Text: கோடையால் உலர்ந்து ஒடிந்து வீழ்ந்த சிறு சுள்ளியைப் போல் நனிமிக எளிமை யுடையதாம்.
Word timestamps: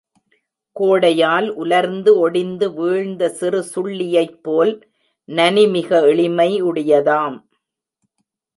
கோடையால் 0.75 1.47
உலர்ந்து 1.53 2.11
ஒடிந்து 2.19 2.67
வீழ்ந்த 2.73 3.29
சிறு 3.29 3.61
சுள்ளியைப் 3.75 4.39
போல் 4.41 4.73
நனிமிக 5.29 6.01
எளிமை 6.07 6.49
யுடையதாம். 6.63 7.37